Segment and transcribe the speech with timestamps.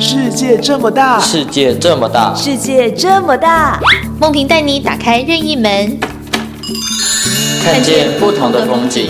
[0.00, 3.80] 世界这么大，世界这么大，世界这么大，
[4.20, 5.98] 梦萍带你打开任意门，
[7.64, 9.08] 看见不同的风景。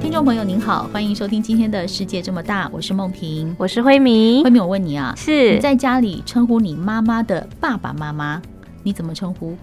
[0.00, 4.44] 听众朋友您好，欢迎收听今天的世界这么大，我是梦萍，我是慧明。
[4.44, 8.40] 慧明，我问你啊，是你在家里称呼你妈妈的爸爸妈妈，
[8.84, 9.56] 你怎么称呼？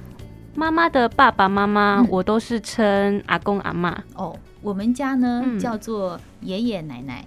[0.56, 4.04] 妈妈的爸爸妈妈，嗯、我都是称阿公阿妈。
[4.16, 7.24] 哦，我们家呢、嗯、叫做爷爷奶奶。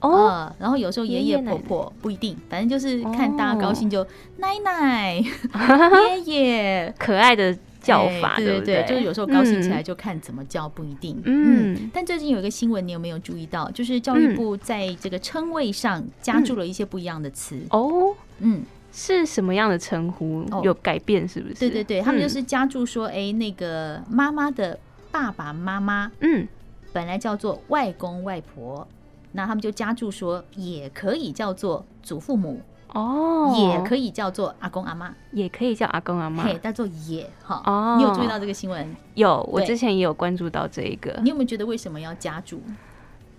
[0.00, 4.04] 哦、呃，然后有时候爷爷婆婆不一定，反正就是看大家高兴就
[4.38, 5.14] 奶奶、
[6.16, 11.16] 爷爷，可爱的叫法，对对对，对，就是有时候高兴起来就看怎么叫，不一定。
[11.24, 13.70] 嗯，嗯，但最近有一个新闻，你有没有注意到？
[13.70, 17.60] 就是教育部在这个称谓上加注了一些不一样的词。
[17.70, 18.62] 哦，嗯。
[18.92, 20.44] 是什么样的称呼？
[20.62, 21.54] 有改变是不是？
[21.54, 24.78] 对对对，他们就是加注说，哎、欸，那个妈妈的
[25.10, 26.46] 爸爸妈妈，嗯，
[26.92, 28.86] 本来叫做外公外婆，
[29.32, 32.60] 那他们就加注说，也可以叫做祖父母
[32.92, 37.62] 哦，也可以叫做阿公阿妈，也可以叫阿公阿妈，嘿，叫做也哈。
[37.64, 38.94] 哦，你有注意到这个新闻？
[39.14, 41.18] 有，我之前也有关注到这一个。
[41.22, 42.60] 你有没有觉得为什么要加注？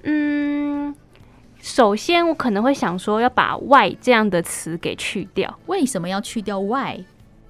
[0.01, 0.95] 嗯。
[1.63, 5.57] 首先，我可能会想说要把“外”这样的词给去掉。
[5.67, 6.99] 为什么要去掉“外”？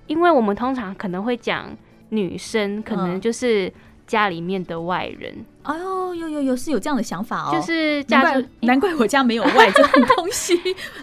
[0.06, 1.75] 因为我们通常可能会讲
[2.09, 3.73] 女生，可能就是
[4.06, 5.44] 家里面的外人。
[5.64, 7.52] 哎呦，有有有，是有这样的想法哦。
[7.52, 10.56] 就是家难怪，难怪我家没有“外”这种东西。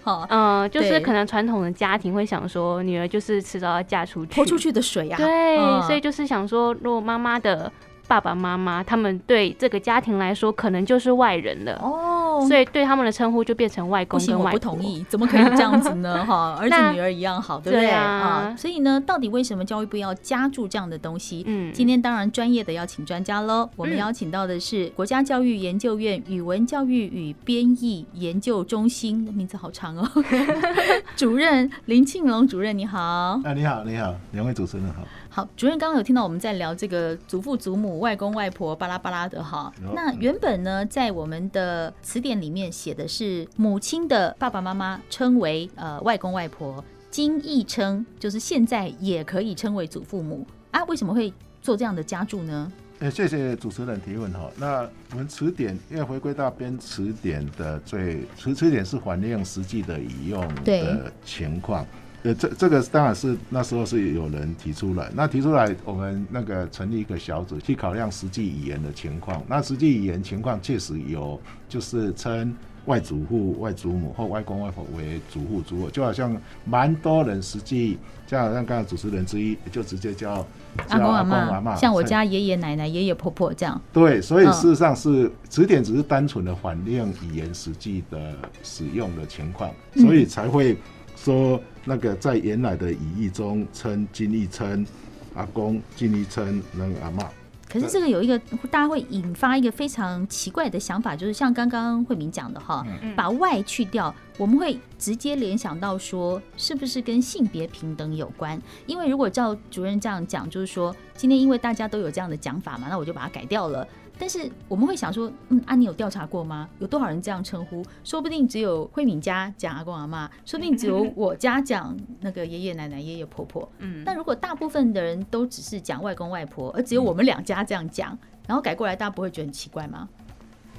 [0.05, 5.19] 好， 嗯，就是可能传统的家庭会想说，女儿就是迟早要嫁出去，泼出去的水呀、啊。
[5.19, 7.73] 对、嗯，所以就是想说，如果妈妈的。
[8.11, 14.59] 爸爸妈妈他们对这个家庭来说，可能就是外人了哦，所以对他们的称呼就变成外公跟外婆。
[14.59, 16.27] 不行，我不同意，怎么可以这样子呢？
[16.27, 18.53] 哈， 儿子女儿一样好，对不对啊？
[18.59, 21.45] 所以呢，到底为什么教育部要加注这样的东西？
[21.47, 23.71] 嗯，今天当然专业的要请专家喽。
[23.77, 30.11] 我们邀请到的是国家教育研究院语文教育与编译研究中心，名字好长哦，
[31.15, 32.99] 主任林庆龙主任，你好。
[33.01, 35.03] 啊，你好，你好，两位主持人好。
[35.33, 39.73] 好，主任刚刚有听到我们在聊这个祖父祖母、外公外婆巴拉巴拉的哈。
[39.95, 50.83] 那原本呢，在我们的词典里面写的是母亲的爸爸妈妈称为呃外公外婆，今亦称就是现在也可以称为祖父母啊。
[50.87, 52.73] 为什么会做这样的加注呢？
[52.99, 54.51] 哎，谢谢主持人提问哈。
[54.57, 61.87] 那我们词典因为回归到编词典的最词词典是反映实际的语用的情况。
[62.23, 69.43] 呃，这这个当然是那时候是有人提出来，那提出来我们那个成立一个小组去考量实际语言的情况。
[69.49, 72.55] 那实际语言情况确实有，就是称
[72.85, 76.37] 外祖父、外祖母或外公外婆为祖父祖母，就好像
[76.67, 80.47] 蛮多人实际，像好像刚才主持人之一就直接叫
[80.89, 83.81] 阿公阿妈，像我家爷爷奶奶、爷爷婆婆这样。
[83.95, 90.77] 对，所以事实上是词典只是单纯的反映语言实际的使用的情况，所以才会。
[91.23, 94.87] 说那个在原来的语义中称金一称
[95.35, 97.29] 阿公，金一称那个阿妈。
[97.69, 98.37] 可是这个有一个
[98.69, 108.61] 大家会引发一个非常奇怪的想法，就是像刚刚慧明讲的哈，把外去掉，我们会直接联想到说是不是跟性别平等有关？
[108.87, 113.87] 因为如果照主任这样讲，就是说今天因为大家都有这样的讲法嘛，那我就把它改掉了。
[114.21, 116.69] 但是我们会想说，嗯，啊，你有调查过吗？
[116.79, 117.83] 有多少人这样称呼？
[118.05, 123.67] 说不定只有慧敏家讲阿公阿妈，说不定只有我家讲那个爷爷奶奶、爷爷婆婆。
[123.79, 128.17] 嗯，但如果大部分的人都只是讲外公外婆，而只有我们两家这样讲，
[128.47, 130.07] 然后改过来，大家不会觉得很奇怪吗？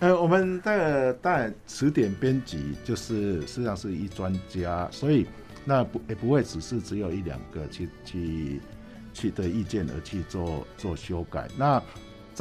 [0.01, 5.25] 呃，我们的当然词典编辑就是实际上是一专家，所以
[5.65, 8.61] 那不也不会只是只有一两个去去
[9.13, 11.47] 去的意见而去做做修改。
[11.57, 11.81] 那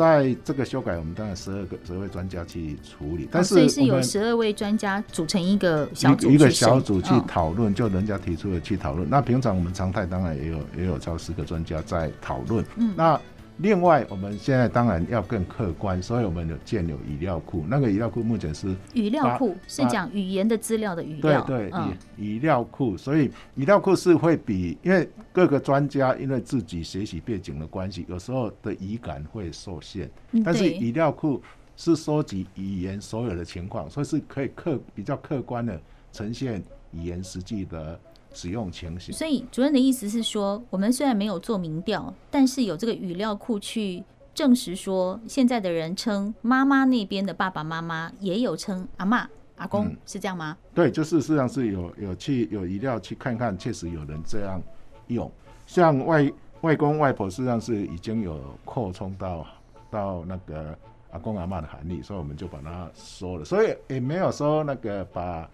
[0.00, 9.08] 在这个修改，我们当然十二个十二位专家去处理，但是所以是有十二位专家组成一个小组，一个小组去讨论，就人家提出的去讨论。
[9.10, 12.64] 那平常我们常态当然也有也有超十个专家在讨论。
[12.76, 13.20] 嗯，那。
[13.62, 17.62] 另外，我们现在当然要更客观，所以我们有建有语料库。
[17.68, 21.42] 那个语料库目前是语料库，是讲语言的资料的语料。
[21.42, 30.10] 对对，语语料库，所以语料库是会比，因为各个专家因为自己学习背景的关系，有时候的语感会受限。
[30.42, 31.42] 但是语料库
[31.76, 35.78] 是收集语言所有的情况，所以是可以客比较客观的
[36.12, 38.00] 呈现语言实际的。
[38.32, 50.56] 使用情形，所以主任的意思是说，我们虽然没有做民调，但是有这个语料库去证实说，现在的人称妈妈那边的爸爸妈妈也有称阿妈、阿公，嗯，是这样吗？
[50.72, 54.62] 对，就是实际上是有有去有语料去看看，确实有人这样
[55.08, 55.30] 用。
[55.66, 59.46] 像外外公外婆，实际上是已经有扩充到
[59.90, 60.78] 到那个
[61.10, 65.50] 阿公阿妈的含义，所以我们就把它说了，所以也没有说那个把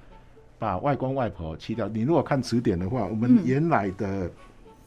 [0.58, 1.88] 把外公外婆去掉。
[1.88, 4.30] 你如果看词典的话，我们原来的、嗯、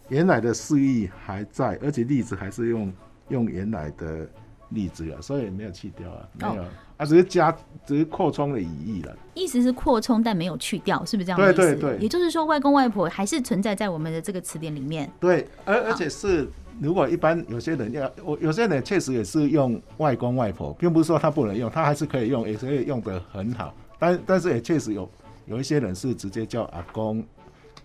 [0.09, 2.93] 原来的释义还在，而且例子还是用
[3.29, 4.27] 用原来的
[4.69, 6.61] 例子啊，所以没有去掉啊，没有。
[6.61, 6.65] 哦
[6.99, 7.49] 啊，只是加，
[7.85, 9.17] 只是扩充了语义了。
[9.33, 11.61] 意思是扩充，但没有去掉，是不是这样的意思？
[11.61, 11.97] 对对对。
[11.99, 15.09] 也就是说，外公外婆还是存在在我们的这个词典里面。
[15.17, 16.45] 对，而而且是，
[16.81, 23.73] 如果一般有些人要，我有些人确实也是用外公外婆，并不是说他不能用，他还是可以用，也可以用的很好。
[23.97, 25.09] 但但是也确实有
[25.49, 27.21] 有一些人是直接叫阿公，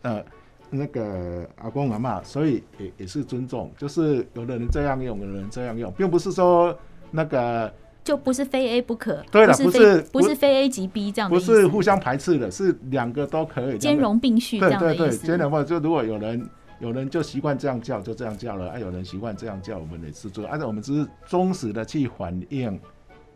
[0.02, 0.24] 呃，
[0.70, 6.76] 那个阿公阿嬷，所以也也是尊重，就是有的人这样用，有的人这样用，并不是说
[7.10, 7.72] 那个。
[8.04, 15.04] 就不是非 A 不可，对了，不是不是非 A 即 B 这样的，不是互相排斥的，是两个都可以兼容并蓄这样的意思。
[15.04, 16.46] 对对对，兼容或者就如果有人
[16.80, 20.46] 有人就习惯这样叫，就这样叫了；啊，有人习惯这样叫，我们也是做。
[20.46, 22.78] 按照我们只是忠实的去反映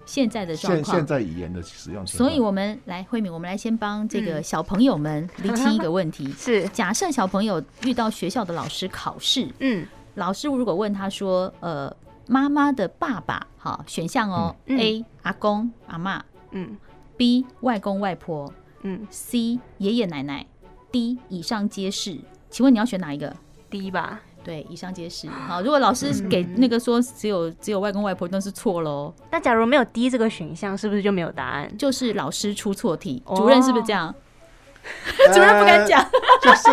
[0.09, 2.05] 现在的状况，现现在语言的使用。
[2.07, 11.95] 所以我们来慧敏，我们来先帮这个小朋友们厘清一个问题： 是假设小朋友遇到学校的老师考试，嗯，老师如果问他说，呃。
[12.31, 14.55] 妈妈的爸爸，好选项哦。
[14.67, 16.77] 嗯、A 阿公阿妈，嗯。
[17.17, 18.53] B 外公外婆，
[18.83, 19.07] 嗯。
[19.09, 20.45] C 爷爷奶奶
[20.93, 22.19] ，D 以上皆是。
[22.51, 23.35] 请问你要选哪一个
[23.71, 24.21] ？D 吧。
[24.49, 25.29] 对，以上皆是。
[25.29, 29.13] 好，如果老师给那个说只有只有外公外婆，那是错喽。
[29.31, 31.77] 那假如没有 D 这个选项，是不是就没有答案？
[31.77, 34.09] 就是老师出错题，主任是不是这样？
[34.09, 36.09] 哦、主任不敢讲、呃，
[36.41, 36.71] 就是。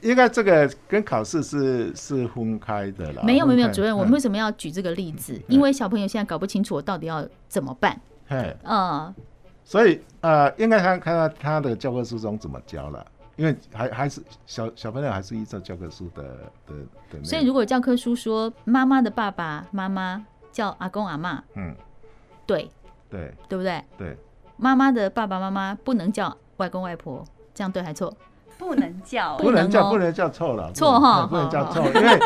[0.00, 3.22] 应该这个跟考试是是分开的啦。
[3.22, 5.34] 没有没有没有，主任，我们为什么要举这个例子？
[5.34, 7.96] 嗯、因为小朋友现在搞不清楚我到底要怎么办。
[8.26, 9.14] 嘿，嗯，
[9.64, 13.06] 所以呃，应该看看到他的教科书中怎么教了，
[13.36, 16.22] 因为还还是小小朋友还是依照教科书的
[16.66, 16.74] 的
[17.10, 17.24] 的。
[17.24, 21.74] 所以如果教科书说妈妈的爸爸妈妈叫阿公阿妈，嗯，
[22.46, 22.70] 对
[23.10, 23.84] 对对不对？
[23.98, 24.16] 对，
[24.56, 27.24] 妈妈的爸爸妈妈不能叫外公外婆，
[27.54, 28.12] 这样对还错？
[28.58, 32.18] 不能叫，不能叫，不能叫臭了，错哈，不能叫臭，因为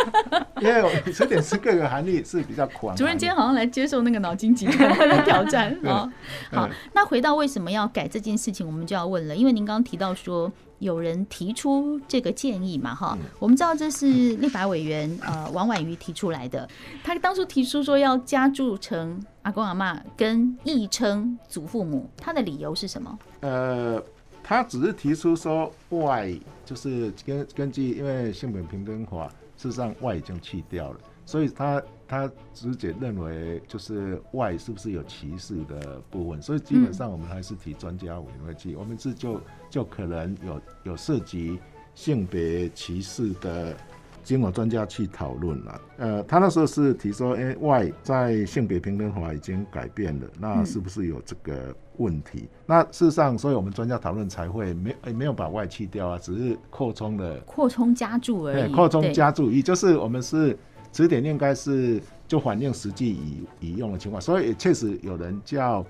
[0.63, 2.97] 因为词典是各个含义是比较宽。
[2.97, 6.11] 主任今天好像来接受那个脑筋急转弯的挑战 啊。
[6.53, 16.69] 好，那回到为什么要改这件事情，我们就要问了，因为您刚刚提到说有人提出这个建议嘛，哈，我们知道这是立法委员呃王婉瑜提出来的，
[17.03, 23.19] 他当初提出说要加注成阿公阿妈跟亦称祖父母，他的理由是什么？
[23.41, 24.03] 呃。
[24.51, 26.29] 他只是提出说外，
[26.65, 41.57] 就是根根据，因为性别平等法，事实上外已经去掉了，所以他他直接认为就是外是不是有歧视的部分，所以基本上我们还是提专家委员会去，我们是就就可能有有涉及
[41.95, 43.77] 性别歧视的。
[44.23, 52.41] 经过专家去讨论了，呃，他那时候是提说，哎、欸，外在性别平等法已经改变了，那是不是有这个问题？
[52.43, 58.73] 嗯、那事实上，所以我们专家讨论才会没诶没有把外去掉啊，只是扩充了，扩充加注而已。
[58.73, 60.59] 扩充加注，也就是我们是
[60.91, 65.85] 词典应该是就反映实际已已用的情况，所以确实有人叫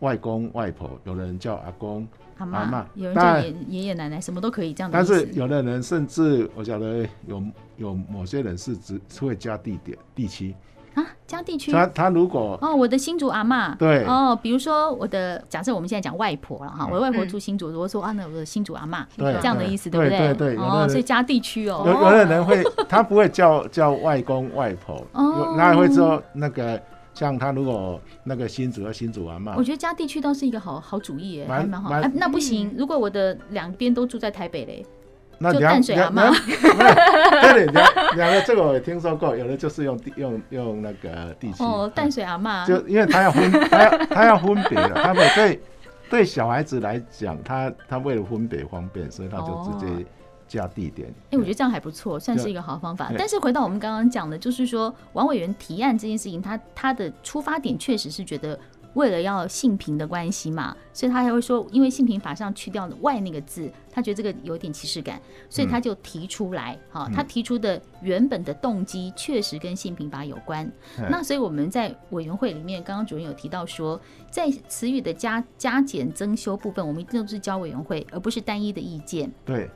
[0.00, 2.06] 外公外婆，有人叫阿公。
[2.38, 3.38] 阿妈，有人叫
[3.68, 4.90] 爷爷奶奶，什么都可以这样。
[4.90, 7.44] 但是有的人甚至，我晓得有
[7.76, 10.54] 有某些人是只会加地点地区
[10.94, 11.70] 啊，加地区。
[11.72, 20.18] 他他如果哦，我的新竹阿嬷，对哦，比如说我的假设我们现在讲外婆了哈，我的外婆住新竹，我说啊，那我的新竹阿嬷，对，这样的意思对不对？
[20.18, 21.82] 对对对，哦，所以加地区哦。
[21.86, 26.80] 有有的人会，他不会叫叫外公外婆，哦，那会说那个。
[27.12, 31.92] 像他如果那个新竹要新竹阿嬷，我觉得加地区倒是一个好好主意耶，还蛮好。
[31.92, 34.86] 哎，那不行，如果我的两边都住在台北嘞，
[35.42, 36.30] 那就淡水阿嬷。
[37.40, 41.64] 对，两两个这个我也听说过，有的就是用用用那个地区。
[41.64, 45.60] 哦，淡水阿妈，就因为他要分，他要他要分别的，他对
[46.10, 50.06] 对小孩子来讲，他他为了分别方便，所以他就直接。
[50.50, 53.12] 加地点，哎，我觉得这样还不错，算是一个好方法。
[53.16, 58.58] 但是回到我们刚刚讲的，就是说王委员提案这件事情，他他的出发点确实是觉得
[58.94, 66.78] 为了要性平的关系嘛，所以他才会说，因为性平法上去掉了“外”那个字，他觉得这个有点歧视感，所以他就提出来。
[66.90, 70.70] 哈，他提出的原本的动机确实跟性平法有关。
[71.08, 79.30] 那所以我们在委员会里面，刚刚主任有提到说，在词语的加加减增修部分，我们一定都是交委员会，而不是单一的意见。
[79.44, 79.70] 对。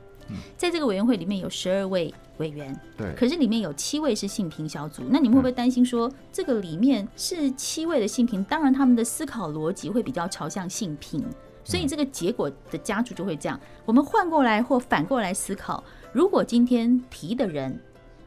[0.56, 5.02] 在这个委员会里面有十二位委员，对，可是里面有七位是性平小组。
[5.08, 11.24] 那你们会不会担心说，这个里面是七位的性平，当然他们的思考逻辑会比较朝向性平，
[11.62, 13.58] 所以这个结果的加注就会这样。
[13.84, 17.78] 我们换过来或反过来思考，如果今天提的人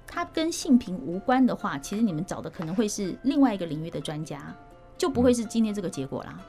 [0.05, 4.55] 他跟性平无关的话，其实你们找的可能会是另外一个领域的专家，
[4.97, 6.39] 就不会是今天这个结果啦。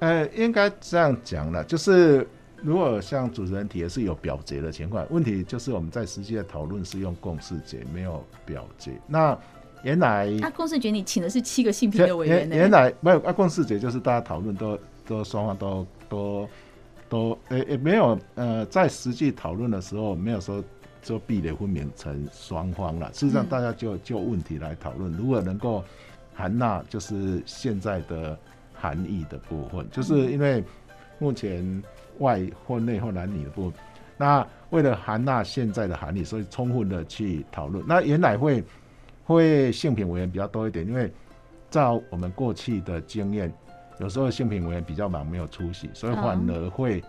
[0.00, 2.26] 呃，应该这样讲了，就是
[2.62, 8.92] 如果像主持人提的是有表决的情况，问题就是我们在实际的讨论是用共识决，没有表决。
[9.06, 9.36] 那
[9.82, 16.48] 原来啊共识决你请的是七个性平的委员，原来没有啊，共识决就是大家讨论都都双方都都
[17.08, 20.62] 都呃也没有呃在实际讨论的时候没有说
[21.02, 23.10] 就壁垒分明成双方了。
[23.12, 25.84] 事实上大家就就问题来讨论，如果能够
[26.34, 28.38] 含纳就是现在的。
[28.80, 30.62] 含义的部分，就是因为
[31.18, 31.82] 目前
[32.18, 33.80] 外或内或男女的部分，
[34.16, 37.84] 那为了含纳现在的含义，所以充分的去讨论。
[37.86, 38.62] 那原来会
[39.24, 41.12] 会性品委员比较多一点，因为
[41.70, 43.52] 照我们过去的经验，
[43.98, 47.02] 有时候性品委员比较忙，没有出席，所以反而会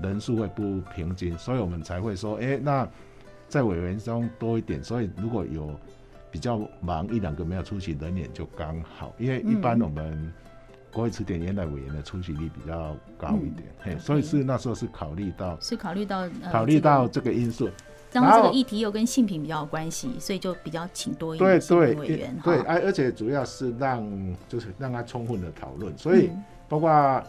[0.00, 2.88] 人数会不平均，所以我们才会说，哎，那
[3.48, 4.82] 在委员中多一点。
[4.82, 5.78] 所以如果有
[6.30, 10.32] 比较忙一两个没有出席，人也就刚好，因为一般我们。
[10.96, 13.50] 国会词典原来委员的出席率比较高一
[13.84, 17.68] 点，所以是那时候是考虑到是考虑到、呃、考虑到这个因素，
[18.12, 21.50] 然后这个议题又跟性平比较有关系，所以就比较请多一点
[21.98, 26.30] 委员对对，而而且主要是让就是让他充分的讨论，所以
[26.66, 27.22] 包括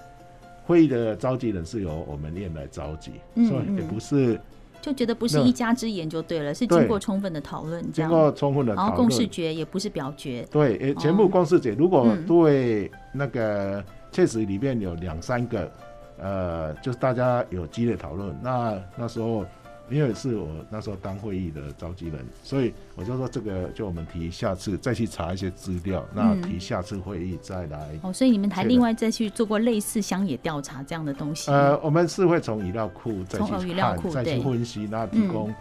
[0.66, 4.40] 会议的召集人是由我们院来召集，嗯、所以也不是。
[4.82, 10.48] 就觉得不是一家之言就对了，是经过充分的讨论，经过充分的讨论，然后共识决也不是表决。
[10.52, 11.72] 对，诶，全部共识决。
[11.74, 15.72] 如果对那个确实里面有两三个，
[16.20, 19.46] 呃，就是大家有激烈讨论，那那时候。
[19.90, 27.98] 因为是我那时候当会议的召集人，所以我就说这个就我们提下次再去查一些资料，那提下次会议再来。
[28.02, 31.50] 哦，所以你们还另外再去做过类似乡野调查这样的东西？
[31.52, 35.54] 呃，我们是会从语料库再去看，再去分析，那提供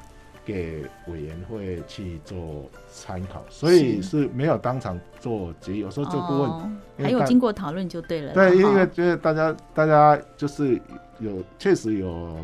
[0.44, 3.44] 给委员会去做参考。
[3.48, 8.32] 所以是没有当场做结，有时候做顾问，还有经过讨论就对了。
[8.32, 10.80] 对，因为觉得大家大家就是
[11.20, 12.36] 有确实有。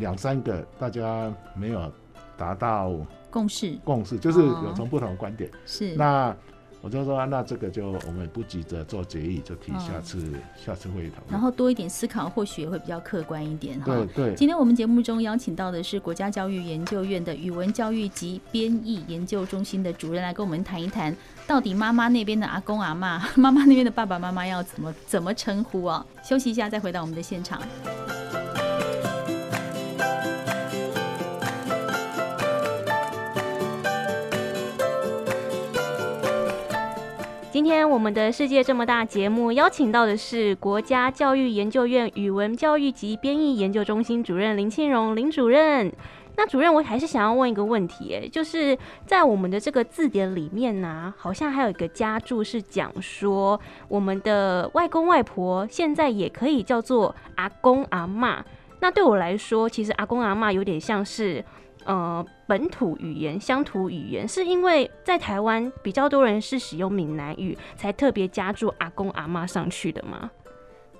[0.00, 1.92] 两三个大家没有
[2.36, 2.92] 达到
[3.30, 5.48] 共识，共识就是有从不同的观点。
[5.64, 6.34] 是，那
[6.80, 11.26] 我就说，那这个就我们不急着做决议，就提下次下次会议讨论。
[11.28, 13.84] 然后多一点思考，或许也会比较客观一点哈。
[13.84, 14.34] 对对。
[14.34, 21.14] 今天我们节目中邀请到的是国家教育研究院的语文教育及编译研究中心的主任，来跟我们谈一谈，
[21.46, 26.04] 到底妈妈那边的阿公阿妈，妈妈那边的爸爸妈妈要怎么怎么称呼啊？
[26.24, 27.60] 休息一下，再回到我们的现场。
[37.60, 45.92] 今天我们的世界这么大节目邀请到的是国家教育研究院语文教育及编译研究中心主任林庆荣林主任。
[46.38, 58.38] 那主任，我还是想要问一个问题，就是在我们的这个字典里面呢、好像还有一个家注是讲说，我们的外公外婆现在也可以叫做阿公阿嬷。
[58.80, 61.44] 那对我来说，其实阿公阿嬷有点像是。
[61.86, 70.30] 呃，本土语言、乡土语言，是因为在台湾比较多人是使用闽南语，才特别加注阿公阿妈上去的吗？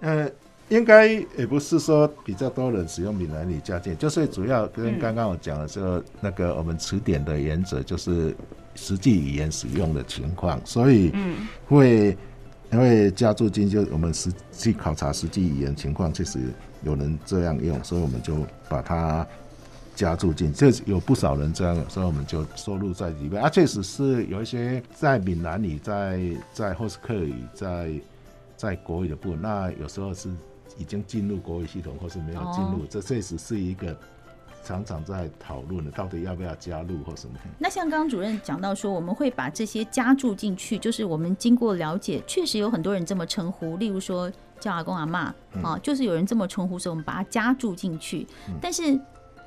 [0.00, 0.26] 呃，
[0.70, 1.06] 应该
[1.36, 8.34] 也不是说比较多人使用闽南语加进，就是主要跟刚刚我讲的这个那个我们词典的原则，就是
[8.74, 11.12] 实际语言使用的情况，所以
[11.66, 12.16] 会
[12.72, 16.38] 因为加注进，就我们实际考察实际语言情况，确实
[16.82, 18.34] 有人这样用，所以我们就
[18.66, 19.26] 把它。
[20.00, 23.42] 加注进，这有不少人这样，所以我们就收录在里面。
[23.42, 26.18] 啊，确实是有一些在闽南语、在
[26.54, 27.92] 在或是客语、在
[28.56, 30.30] 在国语的部分，那有时候是
[30.78, 33.94] 已经进入国语系统，或是没有进入，哦、这确实是一个
[34.64, 37.34] 常常在讨论的，到底要不要加入或什么。
[37.58, 48.98] 那像刚刚主任讲到说，我们会把这些加注进去，就是我们经过了解，确实有很多人这么称呼，例如说叫阿公阿嬷、嗯、啊，就是有人这么称呼，所以我们把它加注进去，嗯、但是。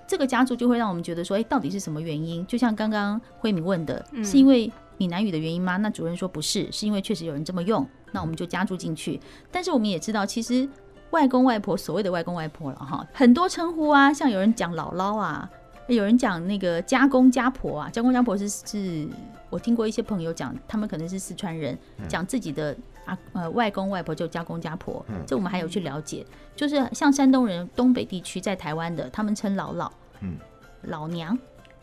[0.07, 2.45] 这个加注就会让我们觉得说，哎，到底是什么原因？
[2.45, 5.77] 就像刚刚慧敏问的，是因为闽南语的原因吗？
[5.77, 9.19] 那主任说不是，是因为确实有人这么用，那我们就加注进去。
[9.51, 10.67] 但是我们也知道，其实
[11.11, 15.49] 外公外婆，所谓的外公外婆了哈，很多称呼啊，像有人讲姥姥啊，
[15.87, 19.07] 有人讲那个家公家婆啊，家公家婆是是，
[19.49, 22.75] 我听过一些朋友讲，他们可能是四川人，讲自己的。
[23.05, 26.25] 啊，呃，外公外婆就家公家婆，嗯、这我们还有去了解。
[26.55, 29.89] 就是像山东人，东北地区在台湾的，他们称姥姥，
[30.21, 30.35] 嗯，
[30.83, 31.37] 老娘，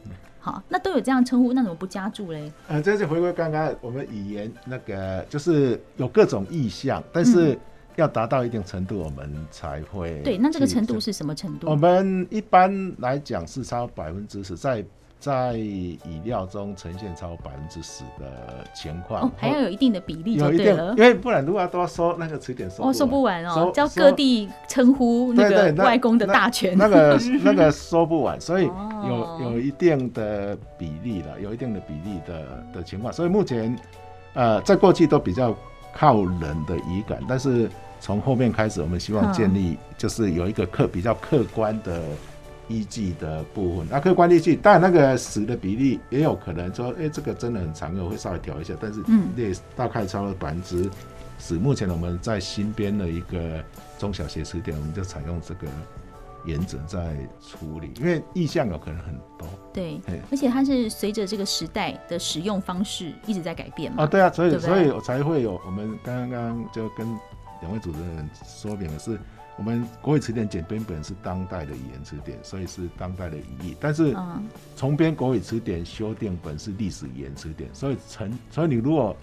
[0.05, 2.53] 嗯、好，那都有这样称呼，那怎么不加注嘞？
[2.69, 7.59] 呃，这就回归刚刚我们语言那个，就是有各种意向，但是
[7.97, 10.23] 要达到一定程度，我们才会、嗯。
[10.23, 11.69] 对，那这个程度是什么程度？
[11.69, 14.85] 我们一般来讲是超百分之十，在
[15.21, 28.65] 在语料中呈现超百分之十的情况，哦，还要有一定的比例，有一定，因为不然如果要多收那个词典说哦收不完哦，叫各地称呼那个外公的大全，那个那个说不完， 所以
[29.07, 33.79] 有有一定的比例了，有一定的比例的的情况，所以目前
[34.33, 35.55] 呃在过去都比较
[35.95, 37.69] 靠人的语感，但是
[38.00, 42.00] 从后面开始，我们希望建立就是有一个客比较客观的。
[42.71, 49.03] 依据的部分，那客观依据，当然那个十的比例也有可能说，哎、欸，这个真的很常用，会稍微调一下，但是
[49.35, 50.89] 列大概超过百分之
[51.41, 51.55] 十。
[51.55, 53.62] 目前我们在新编的一个
[53.99, 55.67] 中小学词典，我们就采用这个
[56.45, 59.49] 原则在处理，因为意向有可能很多。
[59.75, 60.00] 对，
[60.31, 64.05] 而且它是随着这个时代的使用方式一直在改变嘛。
[64.05, 67.05] 啊，对啊，所以对对所以我才会有我们刚刚就跟
[67.61, 69.19] 两位主持人说明的是。
[69.61, 73.76] 我们国语词典简编本是当代的语言词典，所以是当代的语义。
[73.79, 74.17] 但是
[74.75, 79.14] 重编国语词典修订本是历史语言词典，所以成所以你如果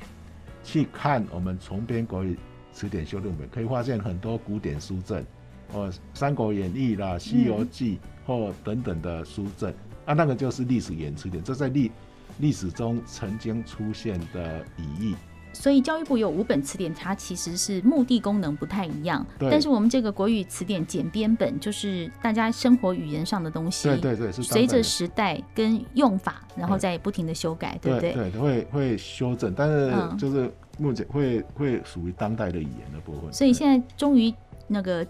[0.64, 2.38] 去看我们重编国语
[2.72, 5.26] 词典修订本，可以发现很多古典书证，
[5.74, 9.74] 哦，《三国演义》啦，《西游记》或等等的书证，
[10.06, 11.92] 啊，那个就是历史语言词典，这在历
[12.38, 15.16] 历史中曾经出现的语义。
[15.58, 19.26] 所以教育部有五本词典，它其实是目的功能不太一样。
[19.40, 23.88] 但是我们这个国语词典简编本，就是大家生活语言上的东西。
[23.88, 28.14] 对对对，是随着时代跟用法，然后再不停的修改，对不对？
[28.14, 33.34] 对，会会修正，但是就是目前会会属于当代的语言的部分。
[33.34, 34.34] 所以现在终于
[34.68, 35.06] 那个，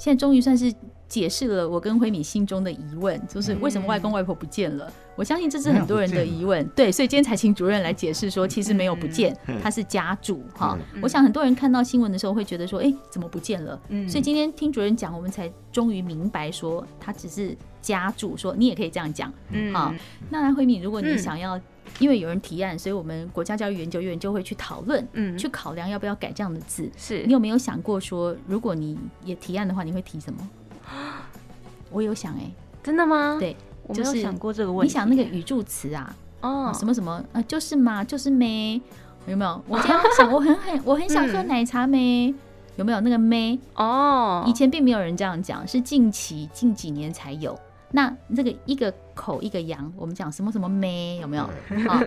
[0.00, 0.74] 现在终于算是。
[1.10, 4.88] 解释了我跟辉敏心中的疑问，就是为什么外公外婆不见了？
[5.16, 10.78] 我相信这是很多人的疑问，对，所以今天才请主任来解释说，其实没有不见，他是家主哈。
[11.02, 13.76] 我想很多人看到新闻的时候会觉得说，哎，怎么不见了？
[14.08, 19.92] 所以今天听主任讲，我们才终于明白说，他只是家主，说你也可以这样讲，嗯，好。
[20.28, 21.60] 那辉敏，如果你想要，
[21.98, 26.90] 因为有人提案，所以我们国家教育研究院就会去讨论，嗯，去考量要不要改这样的字。
[26.96, 30.48] 是你有没有想过说，如果你也提案的话，你会提什么？
[31.90, 33.36] 我有想哎、欸，真的吗？
[33.38, 34.88] 对，我没有想过这个问题。
[34.88, 38.80] 你想那个语助词啊，哦，什么什么啊，就是嘛，就是咩，
[39.26, 39.62] 有没有？
[39.66, 42.32] 我今天想，我很很 我很想喝奶茶咩，
[42.76, 43.58] 有没有那个咩？
[43.74, 47.58] 哦，以前并没有人这样讲，是近期近几年才有。
[47.92, 51.42] 那这个一个口一个羊，我们讲什么什么咩，有没有？
[51.86, 52.02] 啊，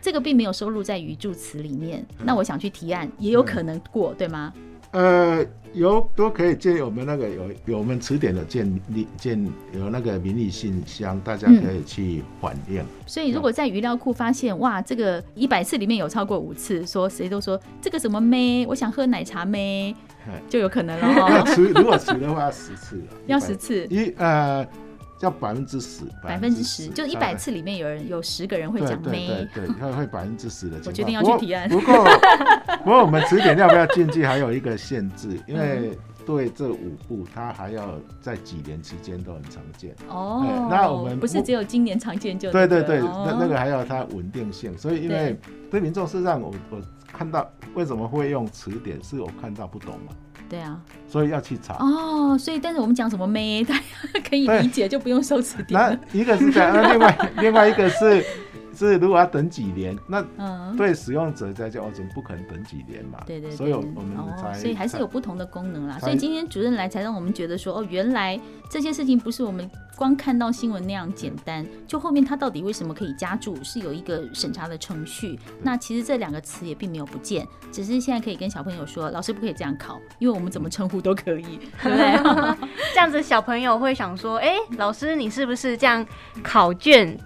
[0.00, 2.02] 这个并没有收录在语助词里面。
[2.24, 4.54] 那我想去提案，也有可能过，对吗？
[4.92, 12.80] 呃，有都可以建议我们那个有有我们词典的建立建有那个民意信箱，大家可以去反映。
[12.80, 19.94] 嗯、所以如果在语料库发现哇，这个一百次里面有超过五次说谁都说这个什么咩，我想喝奶茶咩，
[20.48, 21.44] 就有可能了哦。
[21.74, 24.66] 如果词的话要十次，要十次一呃。
[25.18, 30.86] 叫百分之十，百分之十，就一百次里面有人有十个人会讲咩，对，他会百分之十的情况。
[30.86, 31.68] 我决定要去提案。
[31.68, 32.04] 不过，
[32.78, 39.94] 不过我们词典要不要禁忌还有一个限制，因为对这五步，它还要在几年期间都很常见。
[40.08, 44.76] 哦，那我们不是只有今年常见就对对对，那那个还要它稳定性。
[44.76, 45.38] 所以，因为
[45.70, 50.12] 对民众事实上，我我看到为什么会用词典，是我看到不懂嘛。
[50.48, 52.36] 对啊，所以要去查哦。
[52.38, 53.82] 所以，但是我们讲什么咩，大家
[54.28, 55.80] 可以理解，就不用收词典。
[55.80, 58.24] 那一个是这样，那另外另外一个是。
[58.76, 60.22] 是，如果要等几年，那
[60.76, 63.18] 对使用者在讲，我怎么不可能等几年嘛？
[63.26, 65.98] 对对，对，所以我们才、哦，所以还是有不同的功能啦。
[65.98, 68.38] 所以今天主任来，才让我们觉得说，哦，原来
[68.70, 71.66] 这些事情不是我们光看到新闻那样简单。
[71.86, 75.38] 就后面它到底为什么可以加注，是有一个审查的程序。
[75.62, 82.68] 那其实这两个词也并没有不见，只是现在可以跟小朋友说，老师不可以这样考，因为我们怎么称呼都可以，对 不对？
[82.92, 86.06] 这样子小朋友会想说，哎，老师你是不是这样
[86.42, 87.16] 考卷？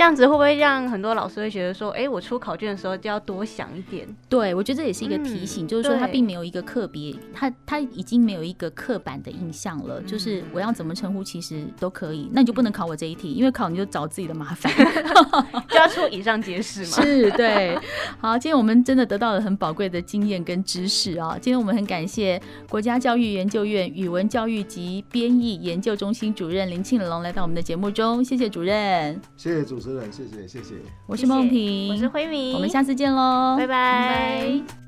[0.00, 4.08] 这样子会不会让很多老师会觉得说，哎、欸，我出考卷的时候就要多想一点？
[4.30, 10.00] 对，我觉得这也是一个提醒，嗯、就是说他并没有一个特别，他他已经没有一个刻板的印象了。
[10.00, 12.30] 嗯、就是我要怎么称呼，其实都可以。
[12.32, 14.72] 那你就不能考我这一题，因为考你就找自己的麻烦，
[15.68, 16.86] 就要出以上皆是嘛。
[17.04, 17.78] 是，对。
[18.20, 21.36] 好，今天我们真的得到了很宝贵的经验跟知识啊！
[21.38, 29.89] 今天我们很感谢国家教育研究院语文教育及编译研究中心主任林庆龙来到我们的节目中，谢谢主任，谢谢主持人。
[30.10, 30.74] 谢谢谢谢，
[31.06, 33.68] 我是梦萍，我是辉明，我们下次见喽，拜拜。
[33.68, 34.79] 拜拜。